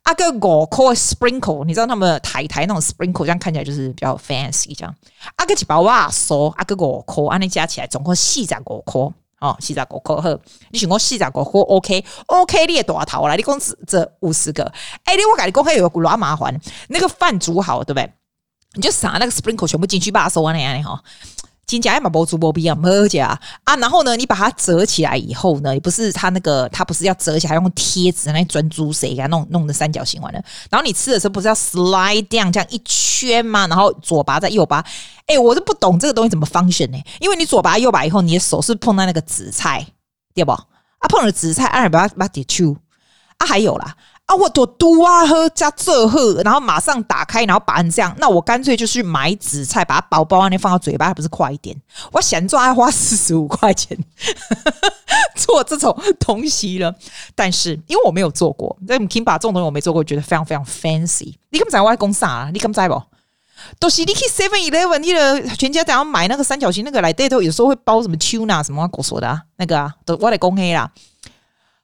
[0.03, 4.95] 啊个五颗 sprinkle，你知道他们台台那种 sprinkle，这样看起来就是比较 fancy 这样。
[5.35, 9.11] 啊个一包哇酥，啊个五颗，啊你加起来总共四十五箍。
[9.39, 10.29] 哦，四十五颗好，
[10.71, 13.35] 你想讲四十五颗 OK，OK，你也大头啦？
[13.35, 14.63] 你讲这五十个，
[15.03, 18.11] 哎、你我跟你讲，还有个麻烦，那个饭煮好对不对？
[18.73, 21.01] 你就撒那个 sprinkle 全部进去，把它收完了呀，哈。
[21.69, 23.75] 金甲嘛，波猪波比啊，没假啊。
[23.75, 30.43] 然后呢，你把它折起来以后呢，也不是它那个，它不是要折起来用贴纸那专注谁给它弄弄的三角形完了。
[30.71, 33.67] 然后你吃的时候不是要 slide down 这样一圈吗？
[33.67, 34.83] 然后左拔再右拔。
[35.27, 36.97] 哎，我都不懂这个东西怎么 function 呢？
[37.19, 39.85] 因为你左拔右拔以后，你的手是碰到那个紫菜，
[40.33, 40.51] 对不？
[40.51, 40.65] 啊，
[41.07, 42.75] 碰了紫菜，按把它把它点出。
[43.37, 43.95] 啊，还有啦。
[44.29, 48.15] 啊，我多嘟啊喝加这喝，然后马上打开，然后拔成这样。
[48.19, 51.75] 那我干脆就去买紫菜，把它包包那放到嘴巴，还不是快一点？
[52.11, 53.97] 我想做还花四十五块钱
[55.35, 56.93] 做这种东西了。
[57.33, 61.33] 但是因为我没有做过，在 Kimbap 这种东西我没做过，觉得非常非常 fancy。
[61.49, 62.49] 你敢在外公啥啊？
[62.53, 63.01] 你敢在不？
[63.79, 70.91] 都是你去 Seven Eleven，你的全家怎样买那个三角形那个来对头，有时候会包什么 tuna 什么我说的啊，那个啊，都我来公黑啦。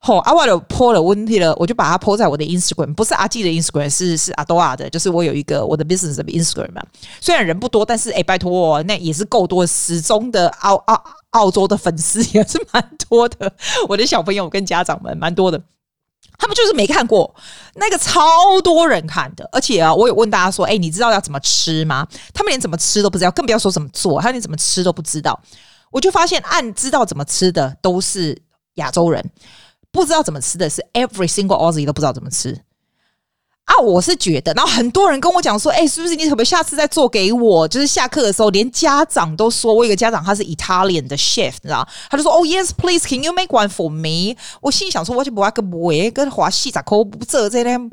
[0.05, 6.83] 好，阿瓦的 po 了问题了，我就把它 po 在我的 Instagram，不是阿纪的 Instagram，是是阿多亚的，就是我有一个我的 business 的 Instagram 嘛。
[7.19, 13.51] 虽然人不多，但是哎、欸，拜托，那也是够多，始终的澳澳澳洲的粉丝也是蛮多的。
[13.89, 15.59] 我的小朋友跟家长们蛮多的，
[16.37, 17.33] 他们就是没看过
[17.73, 18.21] 那个超
[18.63, 22.07] 多人看的，而且啊，我有问大家说，哎、你知道要怎么吃吗？
[22.31, 25.41] 他们连怎么吃都不知道，更不要说怎么做，他连怎么吃都不知道。
[25.89, 28.39] 我就发现，按知道怎么吃的都是
[28.75, 29.31] 亚洲人。
[29.95, 32.61] 不知道怎么吃的是 every single Aussie 都不知道怎么吃
[33.63, 33.77] 啊！
[33.79, 37.67] 我是觉得，然后很多人跟我讲说，哎、欸，是不是你可不可以下次再做给我？
[37.67, 41.87] 就是下课的时候，连家长都说，我有个家长他是 Italian 的 chef，你知道？
[42.09, 44.37] 他就说，oh,，Yes，please，can you make one for me？
[44.61, 47.89] 我心里想说，我就不要跟不会跟华西咋抠不这这样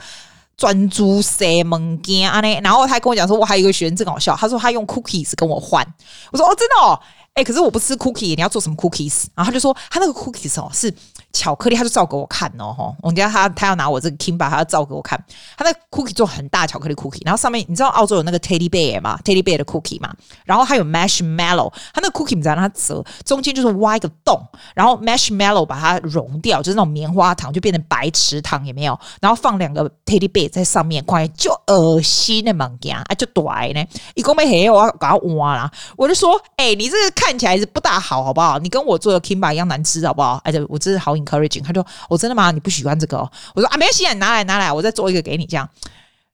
[0.58, 2.60] 专注些物件啊呢。
[2.62, 5.86] 然后他还跟我讲说，我还有一个学生真搞笑，他说他用 cookies 跟我换。
[6.32, 7.00] 我说，哦，真的哦，
[7.32, 9.24] 哎、欸，可是我不吃 cookie，你要做什么 cookies？
[9.34, 10.92] 然后他就说，他那个 cookies 哦是。
[11.32, 12.94] 巧克力，他就照给我看哦，吼！
[13.02, 15.18] 我们家他他要拿我这个 Kimba，他要照给我看。
[15.56, 20.14] 他那 cookie 做很大巧克力 cookie，然后上面你知道澳洲有那个 Teddy Bear 吗？Teddy Bear 的 cookie 嘛，
[20.44, 24.38] 然后还有 Marshmallow，他那 cookie 你知道让它折，中间就是挖一个洞，
[24.74, 28.98] 然后 Marshmallow 把它融掉，就是那种棉花糖，就变成白池糖，有没有？
[29.22, 33.82] 然后放两个 Teddy Bear 在上面，快就恶心的物件，啊，就短呢。
[34.14, 35.70] 一共没黑，我要搞挖啦。
[35.96, 38.58] 我就说，哎、你这个看起来是不大好，好不好？
[38.58, 40.38] 你跟我做的 Kimba 一样难吃，好不好？
[40.44, 41.16] 而且我真是好。
[41.22, 42.50] encouraging，他说：“我、哦、真的吗？
[42.50, 45.68] 你不喜欢这个、哦？”我说：“啊，没关系，拿来拿来，我再做一个给你。”这样，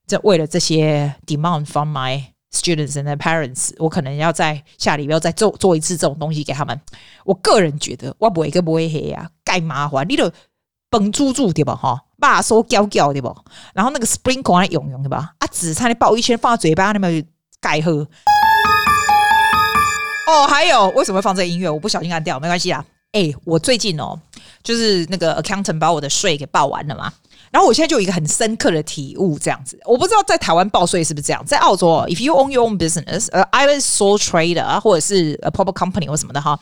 [0.07, 2.23] 这为了这些 demand from my
[2.53, 6.81] students and parents，我可能要在下礼拜再做做一次这种东西给他们。
[7.25, 10.31] 我个人觉得，我不会跟不会黑呀，盖麻烦，你都
[10.91, 11.77] 绷住住对吧？
[11.77, 13.37] 哈，把手搅搅对不？
[13.75, 15.35] 然后那个 sprinkle 还用用对吧？
[15.39, 17.27] 啊，紫菜你包一圈放在嘴巴里面
[17.61, 18.09] 盖喝。
[20.27, 21.71] 哦，还有为什么放这音乐？
[21.71, 22.85] 我不小心按掉，没关系啦。
[23.13, 24.21] 哎、我最近哦，
[24.63, 27.13] 就是那个 accountant 把我的税给报完了嘛。
[27.51, 36.61] 然后我现在就有一个很深刻的体悟，这样子，我不知道在台湾报税是不是这样，在澳洲，if you own your own business，呃，I was sole trader 或者是 a proper company 或什么的哈。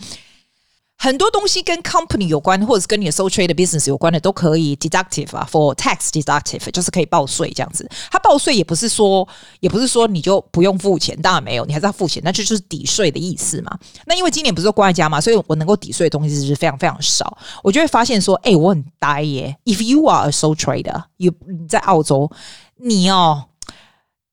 [0.99, 7.89] 很多东西跟 company 有关，或者是跟你的 sole trader business 有关的，都可以 deductive 啊，for tax deductive，就是可以报税这样子。
[8.11, 9.27] 他报税也不是说，
[9.61, 13.79] 也不是说你就不用付钱，当然没有，你还是要付钱，那就就是抵税的意思嘛。
[14.07, 17.37] 那因为今年不是关在家嘛，所以我能够抵税的东西是非常非常少。
[17.63, 19.57] 我就会发现说，哎、我很呆耶。
[19.65, 22.31] If you are a sole trader，you 你在澳洲，
[22.77, 23.45] 你哦。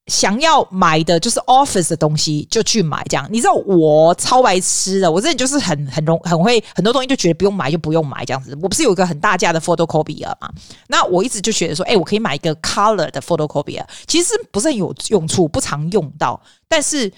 [0.08, 3.28] 想要买的就是 office 的东西，就去买这样。
[3.32, 8.58] 你知道我超白痴的，我真的就是很很容很会很多东西就觉得不用买就不用买这样子。
[8.62, 10.52] 我不是有一个很大架的 photocopier 嘛？
[10.88, 17.12] 那我一直就觉得说，哎、我可以买一个 color 的 photocopier，其实不是很有用处，不常用到，但是。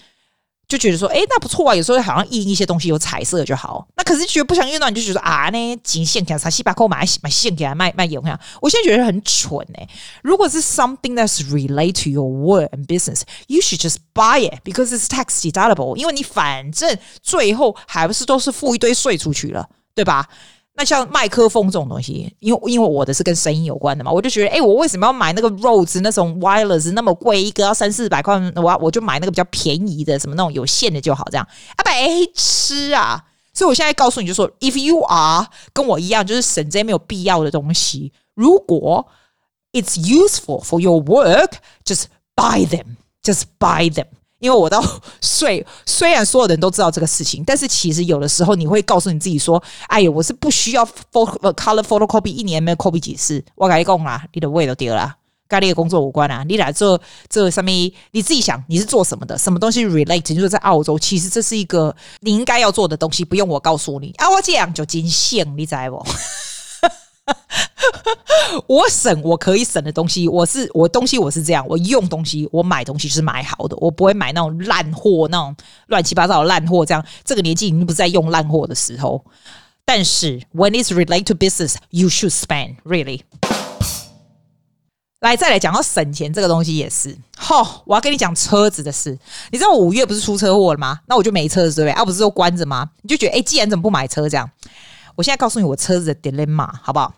[0.68, 1.74] 就觉得说，哎、那不错啊。
[1.74, 3.86] 有时候好像印一些东西有彩色就好。
[3.96, 8.38] 那可是觉得不想用到，你就觉得啊，那几线条才七八块买买线给他卖卖用呀。
[8.60, 9.88] 我现在觉得很蠢哎、欸。
[10.22, 15.06] 如果是 something that's relate to your work and business, you should just buy it because it's
[15.06, 15.94] tax deductible。
[15.96, 20.28] 因为你反正最后还不是都是付一堆税出去了，对吧？
[20.76, 33.24] 那像麦克风这种东西，因为因为我的是跟声音有关的嘛，我就觉得，哎、我为什么要买那个 Rode 那种 Wireless 那么贵，一个要三四百块，我我就买那个比较便宜的，什么那种有线的就好，这样啊，白痴啊！
[33.54, 39.06] 所以我现在告诉你就说，If you are 跟我一样，就是省这些没有必要的东西，如果
[39.72, 44.08] it's useful for your work，just buy them，just buy them。
[44.38, 44.82] 因为我到
[45.20, 55.14] 睡，虽然所有人都知道这个事情，但是其实有的时候你会告诉你自己说：“哎呀，我是不需要 photo color photocopy，一年没有 copy 几次。”我跟你讲啦，你的胃都丢了，
[55.48, 56.44] 跟你的工作无关啊！
[56.46, 60.34] 你来做这上面，你自己想你是做什么的，什么东西 relate？
[60.34, 64.28] 就是在澳洲，其实这是一个你应该要做的东西，不用我告诉你啊！
[64.28, 66.04] 我这样就尽兴，你知不？
[68.66, 75.54] 我省我可以省的东西，我是我东西我是这样，我用东西我买东西就是买好的，我不会买那种烂货，那种
[75.88, 76.86] 乱七八糟的烂货。
[76.86, 79.24] 这样这个年纪已经不是在用烂货的时候。
[79.84, 83.20] 但是 when it's relate to business, you should spend really。
[85.20, 87.16] 来，再来讲到省钱这个东西也是。
[87.36, 89.18] 好、哦，我要跟你讲车子的事。
[89.50, 91.00] 你知道我五月不是出车祸了吗？
[91.06, 91.92] 那我就没车子对不对？
[91.92, 92.90] 啊，不是都关着吗？
[93.02, 94.48] 你就觉得哎，既然怎么不买车这样？
[95.16, 97.14] 我现在告诉你我车子的 dilemma 好不好？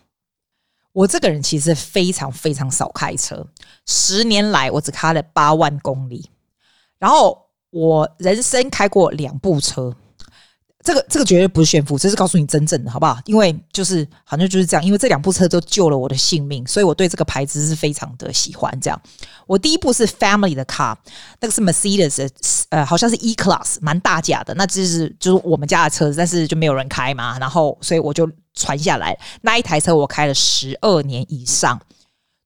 [0.92, 3.46] 我这个人其实非常非常少开车，
[3.86, 6.30] 十年来我只开了八万公里，
[6.98, 9.96] 然后我人生开过两部车。
[10.88, 13.18] 这个这个绝对不是炫富，这是告诉你真正的好不好？
[13.26, 18.72] 因为就是好像就是这样，因为这两部车都救了我的性命，所以我对这个牌子是非常的喜欢。
[18.80, 18.98] 这样，
[19.46, 20.96] 我第一部是 Family 的 car，
[21.40, 22.30] 那个是 Mercedes，
[22.70, 31.78] 呃，好像是 E Class，蛮大架的，那就是就是我们家的车子，但是就没有人开嘛，然后所以我就传下来那一台车，我开了十二年以上，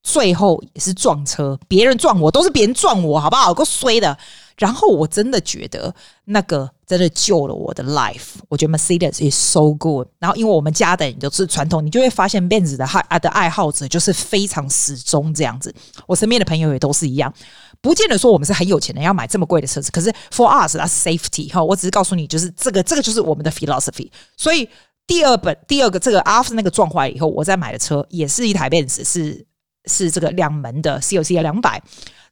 [0.03, 3.55] 最后也是撞车，别人撞我都是别人撞我，好不好？
[3.55, 4.19] 够衰的。
[4.59, 5.93] 然后我真的觉得
[6.27, 8.35] 那个真的救了我的 life。
[8.49, 10.07] 我觉得 Mercedes is so good。
[10.19, 15.75] 然后因为我们家的人都是传统，你就会发现 Benz 的爱的爱好者就是非常始终这样子。
[16.07, 17.33] 我身边的朋友也都是一样，
[17.81, 19.91] 不见得说我们是很有钱的要买这么贵的车子。
[19.91, 24.11] 可是 for us 它 safety 哈，我只是告诉你，就是这个这个就是我们的 philosophy。
[24.37, 24.69] 所以
[25.07, 29.47] 第二本第二个这个 after 那个撞坏以后，我再买的车也是一台 Benz，是
[29.87, 31.83] 是这个两门的 CLC 两百。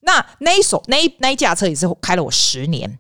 [0.03, 2.99] 那那一手那那一架车也是开了我十年，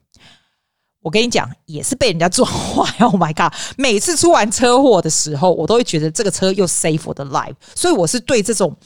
[1.02, 2.84] 我跟你讲，也是被人家撞坏。
[3.04, 3.52] Oh my god！
[3.76, 8.76] 每次出完车祸的时候，我都会觉得这个车又 save 我的 life，所以我是对这种。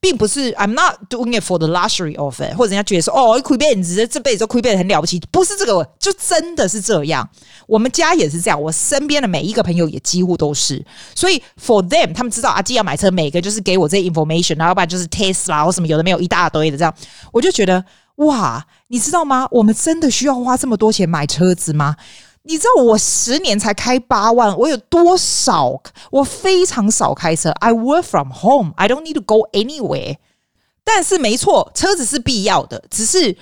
[0.00, 7.28] 并不是，I'm not doing it for the luxury of it，或者人家觉得说，哦，亏变子，这辈子都亏变得很了不起，不是这个，就真的是这样。
[7.68, 10.84] 我们家也是这样，我身边的每一个朋友也几乎都是。
[11.14, 16.92] 所以 for them，他们知道阿基要买车，每个就是给我这些 information，然后不然就是 Tesla 或什么有的没有一大堆的这样，
[17.30, 17.84] 我就觉得
[18.16, 19.48] 哇，你知道吗？
[19.50, 21.96] 我们真的需要花这么多钱买车子吗？
[22.44, 25.80] 你知道我十年才开八万，我有多少？
[26.10, 27.50] 我非常少开车。
[27.60, 28.72] I work from home.
[28.76, 30.16] I don't need to go anywhere.
[30.84, 33.36] 但是没错，车子是必要的，只是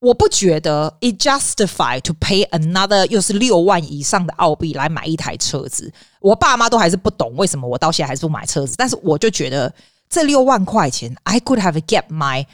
[0.00, 5.90] 我不觉得 it justify to pay another 又是六万以上的澳币来买一台车子。
[6.20, 9.72] 我爸妈都还是不懂为什么我到现在还是不买车子，但是我就觉得
[10.10, 12.44] 这六万块钱，I could have get my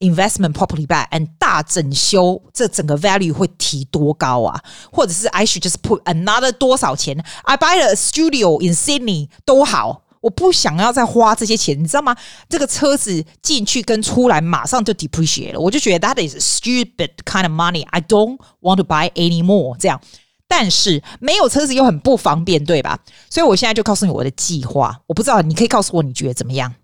[0.00, 4.60] investment properly back，and 大整修，这整个 value 会提多高啊？
[4.92, 12.14] 或者是 I should just put another 多少钱？I buy a studio in Sydney 都好，我不想要再花这些钱，你知道吗？
[12.48, 17.86] 这个车子进去跟出来马上就 depreciate 了，我就觉得 that is stupid kind of money.
[17.90, 19.76] I don't want to buy anymore.
[19.78, 20.00] 这样，
[20.46, 22.98] 但是没有车子又很不方便，对吧？
[23.30, 25.00] 所以我现在就告诉你我的计划。
[25.06, 26.74] 我不知道，你可以告诉我你觉得怎么样？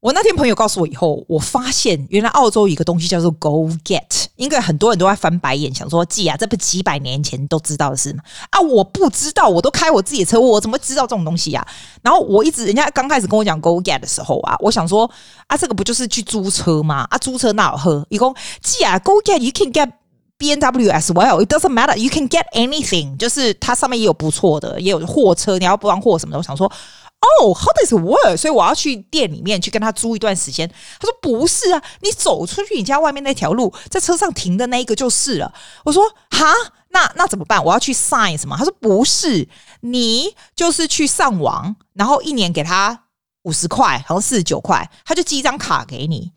[0.00, 11.66] 我那天朋友告诉我以后，我发现原来澳洲有一个东西叫做 Go Get，应该很多人都在翻白眼，想说：“季啊，这不几百年前都知道的事吗？”啊，我不知道，我都开我自己的车，我怎么知道这种东西呀？
[12.02, 15.10] 然后我一直，人家刚开始跟我讲 Go Get 的时候啊，我想说
[15.48, 17.06] ：“啊，这个不就是去租车吗？
[17.10, 18.06] 啊，租车哪有喝？
[18.10, 18.32] 一共
[18.62, 19.90] 季啊，Go Get，you can get
[20.36, 26.38] B N W as well，it doesn't matter，you can get anything，就是它上面也有不错的，也有货车，你要不装货什么的。
[26.38, 26.70] 我想说。
[27.20, 28.36] 哦、oh，How does it work？
[28.36, 30.68] 所以我要去店里面去跟他租一段时间。
[31.00, 35.52] 他说不是啊，你走出去你家外面那条路，在车上停的那一个就是了。
[35.84, 36.52] 我说哈，
[36.90, 37.64] 那那怎么办？
[37.64, 38.56] 我要去 sign 什么？
[38.56, 39.48] 他说不是，
[39.80, 43.04] 你就是去上网，然后一年给他
[43.42, 46.32] 五十块，好像四十九块，他就寄一张卡给你。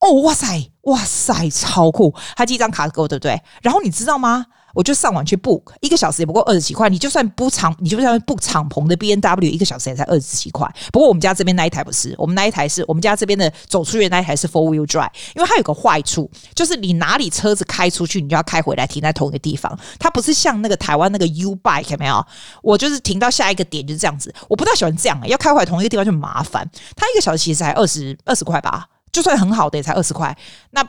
[0.00, 2.14] 哦，哇塞，哇塞，超酷！
[2.36, 3.42] 他寄一张卡给我，对不对？
[3.62, 4.46] 然后你知道吗？
[4.74, 6.88] 我就上网去 book，一个小时也不过二十几块。
[6.88, 10.68] 你就算不敞，你就算 book 敞篷的 B N W 一个小时也才二十几块。
[10.92, 19.78] 不过我们家这边那一台不是，我们那一台是我们家这边的走出去的那一台是 four wheel drive，因为它有个坏处，就是你哪里车子开出去，你就要开回来停在同一个地方。
[19.98, 22.24] 它不是像那个台湾那个 U bike 有没有？
[22.62, 24.34] 我就是停到下一个点就是这样子。
[24.48, 26.68] 我不太喜欢这样，要开回来同一个地方就麻烦。
[26.96, 30.36] 它一个小时其实才二十二十块吧，就算很好的也才二十块。
[30.70, 30.82] 那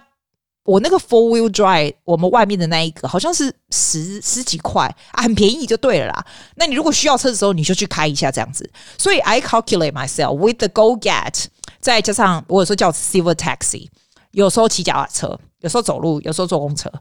[0.64, 6.26] 我那个 four wheel drive，我们外面的那一个好像是十十几块啊，很便宜就对了啦。
[6.56, 8.70] 那你如果需要车的时候，你就去开一下这样子。
[8.98, 11.46] 所以 I calculate myself with the Go Get，
[11.80, 13.88] 再加上我有时候叫 Silver Taxi，
[14.32, 16.92] 有时候骑脚踏车，有时候走路，有时候坐公车。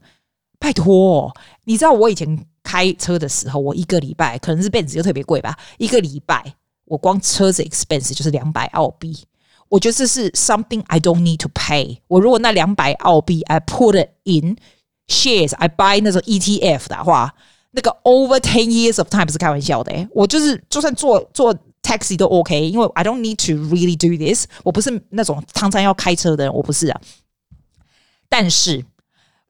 [0.59, 1.31] 拜托，
[1.65, 6.55] 你知道我以前开车的时候，我一个礼拜可能是 Benz 就特别贵吧，一个礼拜
[6.87, 9.25] 我光车子 expense 就是两百澳币。
[9.71, 12.01] 我觉得这是 something I don't need to pay。
[12.09, 14.59] 我如果那两百澳币，I put it in
[15.09, 17.35] shares，I buy 那种 ETF 的话，
[17.71, 20.09] 那个 over ten years of time 不是开玩笑的。
[20.13, 24.47] 我就是就算坐坐 taxi 都 OK，因为 I don't need to really do this。
[24.63, 27.01] 我不是那种常常要开车的人，我不是啊。
[28.29, 28.85] 但是。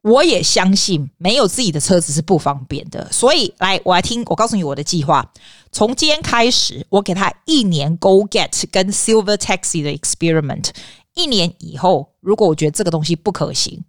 [0.02, 5.30] 我也相信没有自己的车子是不方便的，所以来，我来听，我告诉你我的计划。
[5.72, 10.70] 从今天开始，我给他一年 Go Get 跟 Silver Taxi 的 experiment。
[11.14, 13.84] 一年以后，如果我觉得这个东西不可行，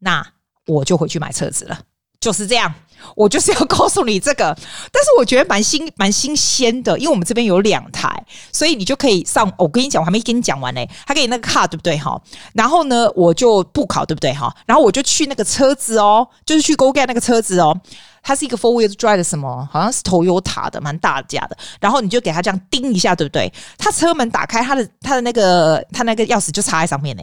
[0.00, 0.26] 那
[0.66, 1.82] 我就回去买车子了。
[2.24, 2.72] 就是这样。
[3.14, 4.56] 我就是要告诉你这个，
[4.90, 8.08] 但是我觉得蛮新蛮新鲜的，因为我们这边有两台，
[8.50, 9.52] 所以你就可以上。
[9.58, 12.18] 我跟你讲，我还没跟你讲完呢，他给你那个卡对不对哈？
[12.54, 14.50] 然后呢，我就不考对不对哈？
[14.64, 17.78] 然后我就去那个车子哦，就是去 Go Get 那个车子哦，
[18.22, 21.58] 它是一个 Four Wheel Drive 的什么，好像是 Toyota 的，蛮大架的。
[21.80, 23.52] 然后你就给他这样叮一下，对不对？
[23.76, 27.22] 他车门打开，他的他的那个他那个钥匙就插在上面呢。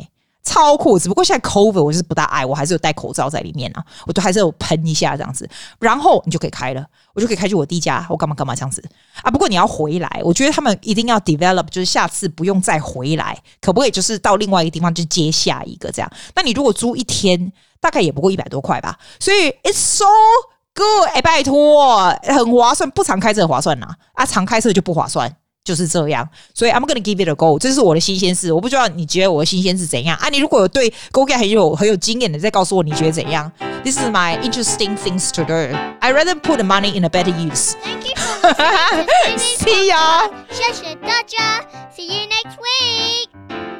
[0.51, 5.49] 超酷，只不过现在 COVID 我是不大爱，我还是有戴口罩在里面啊，我都还是有喷一下这样子，
[5.79, 8.83] 然后你就可以开了，我就可以开去我弟家，我干嘛干嘛这样子
[9.23, 9.31] 啊。
[9.31, 16.11] 不过你要回来，我觉得他们一定要 develop，就是下次不用再回来，可不可以就是到另外一个地方去接下一个这样？
[16.35, 20.05] 那你如果租一天，大概也不过一百多块吧，所以 it's so
[20.75, 25.33] good，哎，拜托，很划算，不常开车很划算呐，啊，常开车就不划算。
[25.63, 27.59] 就是这样，所以 I'm gonna give it a go。
[27.59, 30.27] 这是我的新鲜事，我不知道你觉得我的新鲜是怎样啊？
[30.29, 33.51] 你如果有对 Go Get 很有很有经验的，再告诉我你觉得怎样
[33.83, 35.53] ？This is my interesting things to do.
[35.99, 37.75] I rather put the money in a better use.
[37.83, 38.53] Thank you for.
[39.37, 40.29] See ya.
[40.49, 41.63] 谢谢大家。
[41.95, 43.70] See you next week.